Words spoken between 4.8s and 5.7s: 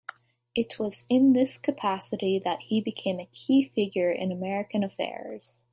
affairs.